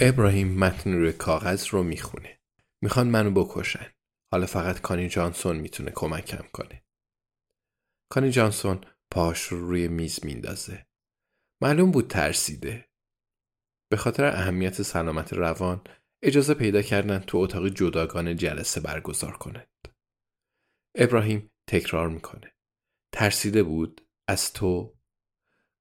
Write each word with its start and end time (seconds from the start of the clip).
ابراهیم 0.00 0.58
متن 0.58 0.92
روی 0.92 1.12
کاغذ 1.12 1.66
رو 1.66 1.82
می‌خونه. 1.82 2.40
می‌خوان 2.82 3.08
منو 3.08 3.30
بکشن. 3.30 3.92
حالا 4.32 4.46
فقط 4.46 4.80
کانی 4.80 5.08
جانسون 5.08 5.56
می‌تونه 5.56 5.90
کمکم 5.90 6.48
کنه. 6.52 6.84
کانی 8.12 8.30
جانسون 8.30 8.80
پاش 9.10 9.42
رو 9.42 9.68
روی 9.68 9.88
میز 9.88 10.24
میندازه. 10.24 10.86
معلوم 11.62 11.90
بود 11.90 12.08
ترسیده. 12.10 12.88
به 13.90 13.96
خاطر 13.96 14.24
اهمیت 14.24 14.82
سلامت 14.82 15.32
روان 15.32 15.84
اجازه 16.22 16.54
پیدا 16.54 16.82
کردن 16.82 17.18
تو 17.18 17.38
اتاق 17.38 17.68
جداگانه 17.68 18.34
جلسه 18.34 18.80
برگزار 18.80 19.36
کنند. 19.36 19.88
ابراهیم 20.96 21.50
تکرار 21.70 22.08
می‌کنه. 22.08 22.54
ترسیده 23.14 23.62
بود 23.62 24.08
از 24.28 24.52
تو 24.52 24.96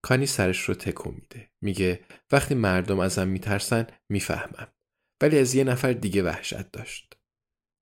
کانی 0.05 0.25
سرش 0.25 0.61
رو 0.61 0.73
تکو 0.73 1.11
میده. 1.11 1.51
میگه 1.61 1.99
وقتی 2.31 2.55
مردم 2.55 2.99
ازم 2.99 3.27
میترسن 3.27 3.87
می‌فهمم. 4.09 4.73
ولی 5.21 5.39
از 5.39 5.55
یه 5.55 5.63
نفر 5.63 5.93
دیگه 5.93 6.23
وحشت 6.23 6.71
داشت. 6.71 7.17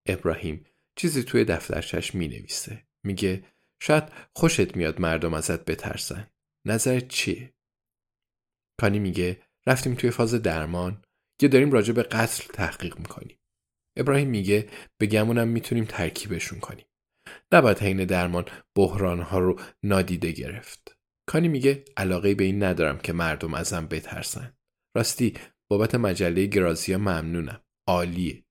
ابراهیم 0.08 0.66
چیزی 0.96 1.24
توی 1.24 1.46
دفترچش 1.46 2.16
می‌نویسه. 2.16 2.88
میگه 3.04 3.44
شاید 3.82 4.04
خوشت 4.36 4.76
میاد 4.76 5.02
مردم 5.02 5.34
ازت 5.34 5.66
بترسن. 5.66 6.32
نظرت 6.68 7.08
چیه؟ 7.08 7.54
کانی 8.80 9.00
میگه 9.00 9.42
رفتیم 9.68 9.96
توی 9.96 10.12
فاز 10.12 10.34
درمان 10.34 11.02
یا 11.42 11.50
داریم 11.50 11.72
راجع 11.72 11.94
به 11.94 12.04
قتل 12.04 12.54
تحقیق 12.54 13.00
می‌کنیم. 13.00 13.40
ابراهیم 13.98 14.30
میگه 14.30 14.70
به 14.98 15.06
گمونم 15.06 15.48
می‌تونیم 15.48 15.86
ترکیبشون 15.86 16.60
کنیم. 16.60 16.86
نباید 17.52 17.80
حین 17.80 18.06
درمان 18.06 18.46
بحرانها 18.76 19.40
رو 19.40 19.60
نادیده 19.84 20.32
گرفت. 20.32 21.01
کانی 21.26 21.48
میگه 21.48 21.86
علاقه 21.98 22.36
به 22.36 22.44
این 22.44 22.64
ندارم 22.64 22.98
که 22.98 23.14
مردم 23.14 23.54
ازم 23.54 23.88
بترسن. 23.88 24.54
راستی 24.96 25.34
بابت 25.68 25.96
مجله 25.96 26.46
گرازیا 26.46 26.98
ممنونم. 26.98 27.62
عالیه. 27.88 28.44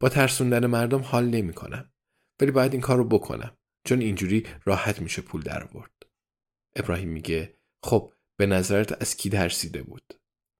با 0.00 0.08
ترسوندن 0.08 0.66
مردم 0.66 1.00
حال 1.00 1.24
نمی‌کنم. 1.24 1.92
ولی 2.40 2.50
باید 2.50 2.72
این 2.72 2.80
کار 2.80 2.96
رو 2.96 3.04
بکنم. 3.04 3.56
چون 3.84 4.00
اینجوری 4.00 4.46
راحت 4.64 5.00
میشه 5.00 5.22
پول 5.22 5.42
در 5.42 5.64
آورد. 5.64 6.06
ابراهیم 6.76 7.08
میگه 7.08 7.54
خب 7.82 8.12
به 8.36 8.46
نظرت 8.46 9.02
از 9.02 9.16
کی 9.16 9.30
ترسیده 9.30 9.82
بود؟ 9.82 10.14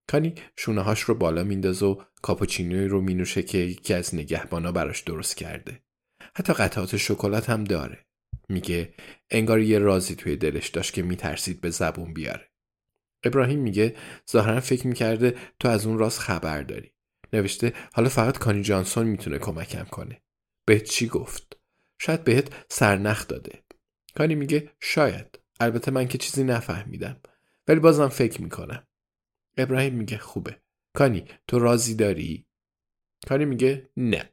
کانی 0.06 0.34
شونه 0.56 0.80
هاش 0.80 1.00
رو 1.00 1.14
بالا 1.14 1.44
میندازه 1.44 1.86
و 1.86 2.02
کاپوچینوی 2.22 2.88
رو 2.88 3.00
مینوشه 3.00 3.42
که 3.42 3.58
یکی 3.58 3.94
از 3.94 4.14
نگهبانا 4.14 4.72
براش 4.72 5.00
درست 5.00 5.36
کرده. 5.36 5.82
حتی 6.34 6.52
قطعات 6.52 6.96
شکلات 6.96 7.50
هم 7.50 7.64
داره. 7.64 8.06
میگه 8.48 8.94
انگار 9.30 9.60
یه 9.60 9.78
رازی 9.78 10.14
توی 10.14 10.36
دلش 10.36 10.68
داشت 10.68 10.92
که 10.92 11.02
میترسید 11.02 11.60
به 11.60 11.70
زبون 11.70 12.14
بیاره. 12.14 12.50
ابراهیم 13.24 13.58
میگه 13.58 13.96
ظاهرا 14.30 14.60
فکر 14.60 14.86
می‌کرده 14.86 15.36
تو 15.60 15.68
از 15.68 15.86
اون 15.86 15.98
راز 15.98 16.18
خبر 16.18 16.62
داری. 16.62 16.92
نوشته 17.32 17.72
حالا 17.92 18.08
فقط 18.08 18.38
کانی 18.38 18.62
جانسون 18.62 19.06
می‌تونه 19.06 19.38
کمکم 19.38 19.84
کنه. 19.84 20.22
به 20.64 20.80
چی 20.80 21.08
گفت؟ 21.08 21.56
شاید 21.98 22.24
بهت 22.24 22.52
سرنخ 22.68 23.28
داده. 23.28 23.62
کانی 24.14 24.34
میگه 24.34 24.70
شاید. 24.80 25.38
البته 25.60 25.90
من 25.90 26.08
که 26.08 26.18
چیزی 26.18 26.44
نفهمیدم. 26.44 27.20
ولی 27.68 27.80
بازم 27.80 28.08
فکر 28.08 28.42
می‌کنم. 28.42 28.86
ابراهیم 29.56 29.94
میگه 29.94 30.18
خوبه. 30.18 30.56
کانی 30.94 31.24
تو 31.48 31.58
رازی 31.58 31.94
داری؟ 31.94 32.46
کانی 33.28 33.44
میگه 33.44 33.90
نه. 33.96 34.32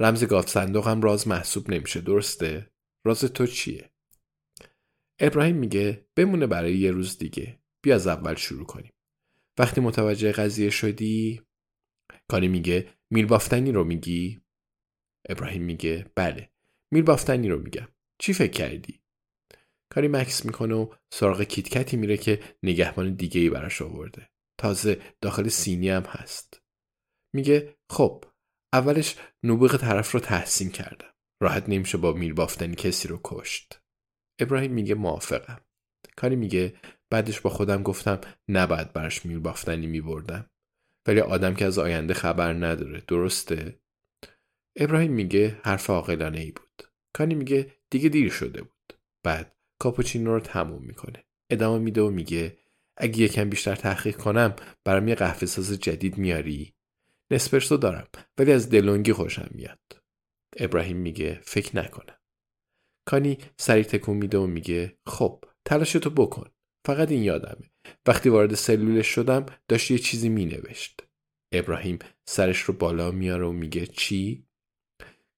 رمز 0.00 0.24
گاف 0.24 0.56
هم 0.56 1.02
راز 1.02 1.28
محسوب 1.28 1.70
نمیشه 1.70 2.00
درسته؟ 2.00 2.70
راز 3.04 3.20
تو 3.20 3.46
چیه؟ 3.46 3.90
ابراهیم 5.20 5.56
میگه 5.56 6.06
بمونه 6.16 6.46
برای 6.46 6.76
یه 6.78 6.90
روز 6.90 7.18
دیگه. 7.18 7.58
بیا 7.82 7.94
از 7.94 8.06
اول 8.06 8.34
شروع 8.34 8.66
کنیم. 8.66 8.92
وقتی 9.58 9.80
متوجه 9.80 10.32
قضیه 10.32 10.70
شدی 10.70 11.42
کانی 12.30 12.48
میگه 12.48 12.94
میر 13.10 13.26
بافتنی 13.26 13.72
رو 13.72 13.84
میگی؟ 13.84 14.40
ابراهیم 15.28 15.62
میگه 15.62 16.10
بله 16.14 16.50
میر 16.92 17.04
بافتنی 17.04 17.48
رو 17.48 17.62
میگم. 17.62 17.88
چی 18.18 18.32
فکر 18.32 18.52
کردی؟ 18.52 19.00
کاری 19.92 20.08
مکس 20.08 20.46
می‌کنه 20.46 20.74
و 20.74 20.94
سراغ 21.12 21.42
کیتکتی 21.42 21.96
میره 21.96 22.16
که 22.16 22.56
نگهبان 22.62 23.14
دیگه 23.14 23.40
ای 23.40 23.50
براش 23.50 23.82
آورده. 23.82 24.30
تازه 24.60 25.02
داخل 25.20 25.48
سینی 25.48 25.88
هم 25.88 26.02
هست. 26.02 26.62
میگه 27.34 27.76
خب 27.90 28.24
اولش 28.72 29.16
نبوغ 29.42 29.76
طرف 29.76 30.12
رو 30.12 30.20
تحسین 30.20 30.70
کردم. 30.70 31.14
راحت 31.40 31.68
نمیشه 31.68 31.98
با 31.98 32.12
میر 32.12 32.34
بافتنی 32.34 32.74
کسی 32.74 33.08
رو 33.08 33.20
کشت. 33.24 33.80
ابراهیم 34.38 34.72
میگه 34.72 34.94
موافقم. 34.94 35.60
کاری 36.16 36.36
میگه 36.36 36.74
بعدش 37.10 37.40
با 37.40 37.50
خودم 37.50 37.82
گفتم 37.82 38.20
نباید 38.48 38.92
براش 38.92 39.26
میر 39.26 39.38
بافتنی 39.38 39.86
میبردم. 39.86 40.50
ولی 41.06 41.20
آدم 41.20 41.54
که 41.54 41.64
از 41.64 41.78
آینده 41.78 42.14
خبر 42.14 42.52
نداره 42.52 43.02
درسته؟ 43.08 43.78
ابراهیم 44.76 45.12
میگه 45.12 45.60
حرف 45.62 45.90
عاقلانه 45.90 46.40
ای 46.40 46.50
بود. 46.50 46.82
کانی 47.12 47.34
میگه 47.34 47.72
دیگه 47.90 48.08
دیر 48.08 48.30
شده 48.30 48.62
بود. 48.62 48.94
بعد 49.22 49.56
کاپوچینو 49.78 50.34
رو 50.34 50.40
تموم 50.40 50.82
می‌کنه. 50.82 51.24
ادامه 51.50 51.78
میده 51.78 52.02
و 52.02 52.10
میگه 52.10 52.56
اگه 52.96 53.18
یکم 53.18 53.50
بیشتر 53.50 53.74
تحقیق 53.74 54.16
کنم 54.16 54.56
برام 54.84 55.08
یه 55.08 55.14
قهوه 55.14 55.46
ساز 55.46 55.72
جدید 55.72 56.18
میاری؟ 56.18 56.74
نسپرسو 57.30 57.76
دارم 57.76 58.06
ولی 58.38 58.52
از 58.52 58.70
دلونگی 58.70 59.12
خوشم 59.12 59.48
میاد. 59.50 59.99
ابراهیم 60.56 60.96
میگه 60.96 61.40
فکر 61.42 61.76
نکنم. 61.76 62.18
کانی 63.08 63.38
سریع 63.58 63.84
تکون 63.84 64.16
میده 64.16 64.38
و 64.38 64.46
میگه 64.46 64.98
خب 65.06 65.44
تلاشتو 65.64 66.10
بکن. 66.10 66.50
فقط 66.86 67.10
این 67.10 67.22
یادمه. 67.22 67.70
وقتی 68.06 68.28
وارد 68.28 68.54
سلولش 68.54 69.06
شدم 69.06 69.46
داشت 69.68 69.90
یه 69.90 69.98
چیزی 69.98 70.28
مینوشت. 70.28 71.02
ابراهیم 71.52 71.98
سرش 72.28 72.60
رو 72.60 72.74
بالا 72.74 73.10
میاره 73.10 73.46
و 73.46 73.52
میگه 73.52 73.86
چی؟ 73.86 74.46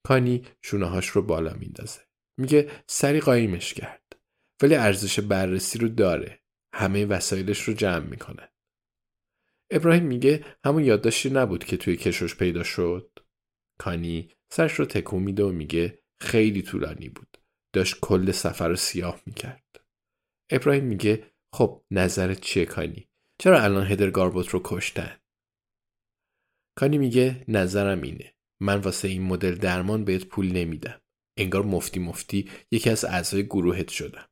کانی 0.07 0.47
شونههاش 0.63 1.09
رو 1.09 1.23
بالا 1.23 1.55
میندازه. 1.55 2.01
میگه 2.41 2.71
سری 2.87 3.21
قایمش 3.21 3.75
کرد. 3.75 4.19
ولی 4.63 4.75
ارزش 4.75 5.21
بررسی 5.21 5.79
رو 5.79 5.89
داره. 5.89 6.43
همه 6.75 7.07
وسایلش 7.07 7.63
رو 7.63 7.75
جمع 7.75 8.07
می‌کنه. 8.07 8.53
ابراهیم 9.71 10.05
میگه 10.05 10.45
همون 10.65 10.85
یادداشتی 10.85 11.31
نبود 11.31 11.65
که 11.65 11.77
توی 11.77 11.97
کشوش 11.97 12.37
پیدا 12.37 12.63
شد. 12.63 13.12
کانی 13.83 14.29
سرش 14.53 14.73
رو 14.73 14.85
تکون 14.85 15.23
میده 15.23 15.45
و 15.45 15.53
میگه 15.53 15.99
خیلی 16.21 16.63
طولانی 16.63 17.09
بود. 17.09 17.39
داشت 17.75 18.01
کل 18.01 18.31
سفر 18.31 18.69
رو 18.69 18.77
سیاه 18.77 19.23
می‌کرد. 19.27 19.85
ابراهیم 20.51 20.85
میگه 20.85 21.27
خب 21.55 21.85
نظرت 21.91 22.41
چیه 22.41 22.65
کانی؟ 22.65 23.09
چرا 23.39 23.63
الان 23.63 23.87
هدر 23.87 24.11
گاربوت 24.11 24.49
رو 24.49 24.61
کشتن؟ 24.65 25.17
کانی 26.79 26.99
میگه 26.99 27.45
نظرم 27.49 28.03
اینه. 28.03 28.35
من 28.61 28.81
واسه 28.81 29.09
این 29.09 29.23
مدل 29.23 29.55
درمان 29.55 30.05
بهت 30.05 30.25
پول 30.25 30.53
نمیدم. 30.53 31.01
انگار 31.39 31.63
مفتی 31.63 32.01
مفتی 32.01 32.51
یکی 32.71 32.91
از 32.91 33.05
اعضای 33.05 33.47
گروهت 33.47 33.89
شدم. 33.89 34.29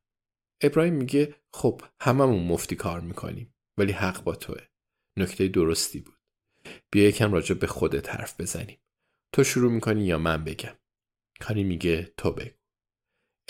ابراهیم 0.63 0.93
میگه 0.93 1.35
خب 1.53 1.81
هممون 2.01 2.43
مفتی 2.47 2.75
کار 2.75 3.01
می‌کنیم. 3.01 3.53
ولی 3.77 3.91
حق 3.91 4.23
با 4.23 4.35
توه 4.35 4.61
نکته 5.17 5.47
درستی 5.47 5.99
بود 5.99 6.19
بیا 6.91 7.07
یکم 7.07 7.33
راجع 7.33 7.55
به 7.55 7.67
خودت 7.67 8.09
حرف 8.09 8.41
بزنیم 8.41 8.77
تو 9.33 9.43
شروع 9.43 9.71
می‌کنی 9.71 10.05
یا 10.05 10.17
من 10.17 10.43
بگم؟ 10.43 10.77
کانی 11.41 11.63
میگه 11.63 12.13
تو 12.17 12.31
بگو. 12.31 12.57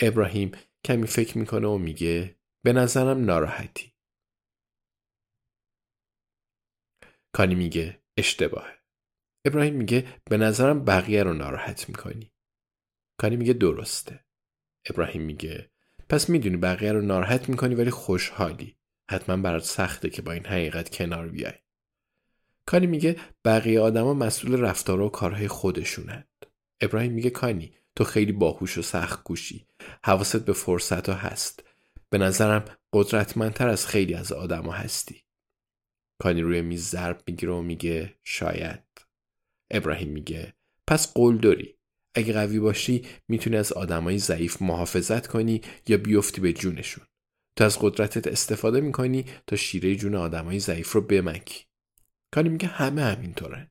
ابراهیم 0.00 0.52
کمی 0.84 1.06
فکر 1.06 1.38
می‌کنه 1.38 1.68
و 1.68 1.78
میگه 1.78 2.38
به 2.64 2.72
نظرم 2.72 3.24
ناراحتی. 3.24 3.92
کانی 7.34 7.54
میگه 7.54 8.02
اشتباهه. 8.16 8.78
ابراهیم 9.46 9.74
میگه 9.74 10.20
به 10.24 10.36
نظرم 10.36 10.84
بقیه 10.84 11.22
رو 11.22 11.34
ناراحت 11.34 11.88
می‌کنی. 11.88 12.32
کانی 13.20 13.36
میگه 13.36 13.52
درسته. 13.52 14.24
ابراهیم 14.90 15.22
میگه 15.22 15.70
پس 16.08 16.28
می‌دونی 16.30 16.56
بقیه 16.56 16.92
رو 16.92 17.02
ناراحت 17.02 17.48
می‌کنی 17.48 17.74
ولی 17.74 17.90
خوشحالی. 17.90 18.78
حتما 19.10 19.36
برات 19.36 19.64
سخته 19.64 20.10
که 20.10 20.22
با 20.22 20.32
این 20.32 20.46
حقیقت 20.46 20.96
کنار 20.96 21.28
بیای. 21.28 21.58
کانی 22.66 22.86
میگه 22.86 23.16
بقیه 23.44 23.80
آدما 23.80 24.14
مسئول 24.14 24.60
رفتار 24.60 25.00
و 25.00 25.08
کارهای 25.08 25.48
خودشونند. 25.48 26.28
ابراهیم 26.80 27.12
میگه 27.12 27.30
کانی 27.30 27.74
تو 27.96 28.04
خیلی 28.04 28.32
باهوش 28.32 28.78
و 28.78 28.82
سخت 28.82 29.24
گوشی 29.24 29.66
حواست 30.04 30.44
به 30.44 30.52
فرصت 30.52 31.08
ها 31.08 31.14
هست. 31.14 31.64
به 32.10 32.18
نظرم 32.18 32.64
قدرتمندتر 32.92 33.68
از 33.68 33.86
خیلی 33.86 34.14
از 34.14 34.32
آدما 34.32 34.72
هستی. 34.72 35.22
کانی 36.22 36.42
روی 36.42 36.62
میز 36.62 36.88
ضرب 36.88 37.22
می‌گیره 37.26 37.52
و 37.52 37.62
میگه 37.62 38.14
شاید. 38.22 38.84
ابراهیم 39.70 40.08
میگه 40.08 40.54
پس 40.88 41.12
قول 41.12 41.38
داری. 41.38 41.78
اگه 42.14 42.32
قوی 42.32 42.58
باشی 42.58 43.06
می‌تونی 43.28 43.56
از 43.56 43.72
آدمای 43.72 44.18
ضعیف 44.18 44.62
محافظت 44.62 45.26
کنی 45.26 45.60
یا 45.88 45.96
بیفتی 45.96 46.40
به 46.40 46.52
جونشون. 46.52 47.04
تو 47.58 47.64
از 47.64 47.78
قدرتت 47.80 48.26
استفاده 48.26 48.80
می‌کنی 48.80 49.24
تا 49.46 49.56
شیره 49.56 49.96
جون 49.96 50.14
آدمای 50.14 50.58
ضعیف 50.58 50.92
رو 50.92 51.00
بمکی. 51.00 51.64
کانی 52.34 52.48
میگه 52.48 52.68
همه 52.68 53.02
همینطورن 53.02 53.70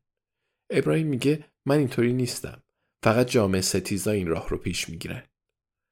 ابراهیم 0.70 1.08
میگه 1.08 1.46
من 1.66 1.78
اینطوری 1.78 2.14
نیستم. 2.14 2.64
فقط 3.04 3.28
جامعه 3.28 3.62
ستیزا 3.62 4.12
این 4.12 4.28
راه 4.28 4.50
رو 4.50 4.58
پیش 4.58 4.90
می‌گیرن 4.90 5.24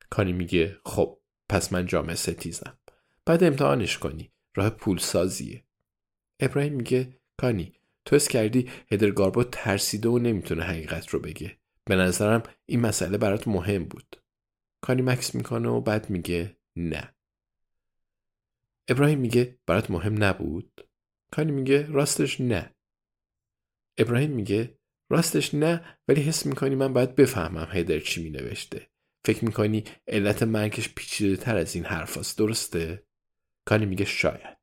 کانی 0.09 0.33
میگه 0.33 0.77
خب 0.85 1.19
پس 1.49 1.73
من 1.73 1.85
جامعه 1.85 2.15
ستیزم. 2.15 2.77
بعد 3.25 3.43
امتحانش 3.43 3.97
کنی. 3.97 4.31
راه 4.55 4.69
پولسازیه. 4.69 5.63
ابراهیم 6.39 6.73
میگه 6.73 7.19
کانی 7.37 7.73
تو 8.05 8.15
اس 8.15 8.27
کردی 8.27 8.69
هدرگاربو 8.91 9.43
ترسیده 9.43 10.09
و 10.09 10.19
نمی‌تونه 10.19 10.63
حقیقت 10.63 11.09
رو 11.09 11.19
بگه. 11.19 11.57
به 11.85 11.95
نظرم 11.95 12.43
این 12.65 12.79
مسئله 12.79 13.17
برات 13.17 13.47
مهم 13.47 13.83
بود. 13.83 14.21
کانی 14.81 15.01
مکس 15.01 15.35
می‌کنه 15.35 15.69
و 15.69 15.81
بعد 15.81 16.09
میگه 16.09 16.57
نه. 16.75 17.15
ابراهیم 18.87 19.19
میگه 19.19 19.57
برات 19.65 19.91
مهم 19.91 20.23
نبود؟ 20.23 20.88
کانی 21.31 21.51
میگه 21.51 21.87
راستش 21.91 22.41
نه. 22.41 22.75
ابراهیم 23.97 24.31
میگه 24.31 24.79
راستش 25.09 25.53
نه 25.53 25.97
ولی 26.07 26.21
حس 26.21 26.45
می‌کنی 26.45 26.75
من 26.75 26.93
باید 26.93 27.15
بفهمم 27.15 27.67
هیدر 27.71 27.99
چی 27.99 28.23
مینوشته. 28.23 28.89
فکر 29.25 29.45
می‌کنی 29.45 29.83
علت 30.07 30.43
مرگش 30.43 30.93
پیچیده 30.93 31.37
تر 31.37 31.57
از 31.57 31.75
این 31.75 31.85
حرف 31.85 32.35
درسته؟ 32.35 33.03
کانی 33.65 33.85
میگه 33.85 34.05
شاید. 34.05 34.57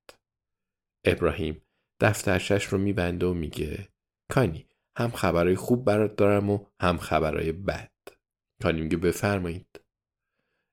ابراهیم 1.04 1.62
دفترشش 2.00 2.64
رو 2.64 2.78
میبنده 2.78 3.26
و 3.26 3.34
میگه 3.34 3.88
کانی 4.30 4.68
هم 4.98 5.10
خبرهای 5.10 5.56
خوب 5.56 5.84
برات 5.84 6.16
دارم 6.16 6.50
و 6.50 6.66
هم 6.80 6.98
خبرهای 6.98 7.52
بد. 7.52 7.92
کانی 8.62 8.80
میگه 8.80 8.96
بفرمایید. 8.96 9.80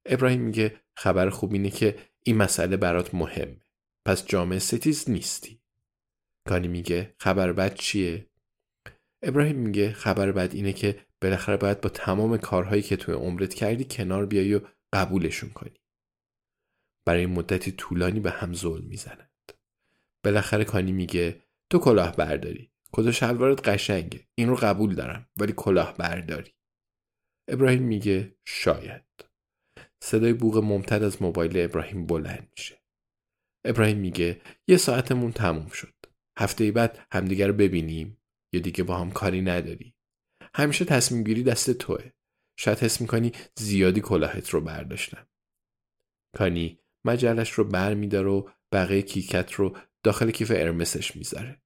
ابراهیم 0.05 0.41
میگه 0.41 0.81
خبر 0.95 1.29
خوب 1.29 1.53
اینه 1.53 1.69
که 1.69 1.95
این 2.23 2.37
مسئله 2.37 2.77
برات 2.77 3.15
مهمه. 3.15 3.61
پس 4.05 4.25
جامعه 4.25 4.59
ستیز 4.59 5.09
نیستی. 5.09 5.62
کانی 6.47 6.67
میگه 6.67 7.15
خبر 7.19 7.53
بد 7.53 7.73
چیه؟ 7.75 8.27
ابراهیم 9.23 9.55
میگه 9.55 9.93
خبر 9.93 10.31
بد 10.31 10.53
اینه 10.53 10.73
که 10.73 11.05
بالاخره 11.21 11.57
باید 11.57 11.81
با 11.81 11.89
تمام 11.89 12.37
کارهایی 12.37 12.81
که 12.81 12.95
توی 12.95 13.15
عمرت 13.15 13.53
کردی 13.53 13.85
کنار 13.89 14.25
بیای 14.25 14.55
و 14.55 14.61
قبولشون 14.93 15.49
کنی. 15.49 15.73
برای 17.05 17.25
مدتی 17.25 17.71
طولانی 17.71 18.19
به 18.19 18.31
هم 18.31 18.53
ظلم 18.53 18.85
می‌زنند. 18.85 19.51
بالاخره 20.23 20.63
کانی 20.63 20.91
میگه 20.91 21.41
تو 21.69 21.79
کلاه 21.79 22.15
برداری 22.15 22.71
کت 22.93 23.11
شلوارت 23.11 23.67
قشنگه. 23.67 24.27
این 24.35 24.49
رو 24.49 24.55
قبول 24.55 24.95
دارم 24.95 25.29
ولی 25.37 25.53
کلاه 25.57 25.97
برداری 25.97 26.51
ابراهیم 27.47 27.83
میگه 27.83 28.35
شاید. 28.45 29.03
صدای 30.03 30.33
بوغ 30.33 30.57
ممتد 30.57 31.03
از 31.03 31.21
موبایل 31.21 31.57
ابراهیم 31.57 32.05
بلند 32.05 32.47
میشه. 32.57 32.81
ابراهیم 33.65 33.97
میگه 33.97 34.41
یه 34.67 34.77
ساعتمون 34.77 35.31
تموم 35.31 35.69
شد. 35.69 35.93
هفته 36.37 36.71
بعد 36.71 37.07
همدیگر 37.11 37.47
رو 37.47 37.53
ببینیم. 37.53 38.21
یا 38.53 38.59
دیگه 38.59 38.83
با 38.83 38.97
هم 38.97 39.11
کاری 39.11 39.41
نداری. 39.41 39.95
همیشه 40.55 40.85
تصمیم 40.85 41.23
گیری 41.23 41.43
دست 41.43 41.71
توه. 41.71 42.11
شاید 42.59 42.79
حس 42.79 43.01
می‌کنی 43.01 43.31
زیادی 43.55 44.01
کلاهت 44.01 44.49
رو 44.49 44.61
برداشتم. 44.61 45.27
کانی 46.35 46.79
مجلش 47.05 47.51
رو 47.51 47.63
بر 47.63 47.93
میداره 47.93 48.29
و 48.29 48.49
بقیه 48.71 49.01
کیکت 49.01 49.53
رو 49.53 49.77
داخل 50.03 50.31
کیف 50.31 50.51
ارمسش 50.55 51.15
می‌ذاره. 51.15 51.61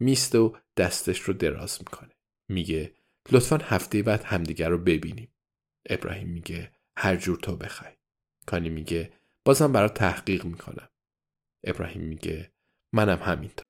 میسته 0.00 0.38
و 0.38 0.56
دستش 0.76 1.20
رو 1.20 1.34
دراز 1.34 1.78
می‌کنه. 1.80 2.14
میگه 2.48 2.94
لطفا 3.32 3.56
هفته 3.56 4.02
بعد 4.02 4.22
همدیگر 4.22 4.68
رو 4.68 4.78
ببینیم. 4.78 5.34
ابراهیم 5.88 6.28
میگه 6.28 6.72
هر 6.98 7.16
جور 7.16 7.38
تو 7.38 7.56
بخوای. 7.56 7.92
کانی 8.46 8.68
میگه 8.68 9.12
بازم 9.44 9.72
برات 9.72 9.94
تحقیق 9.94 10.44
می‌کنم. 10.44 10.88
ابراهیم 11.64 12.02
میگه 12.02 12.52
منم 12.94 13.18
همینطور. 13.18 13.69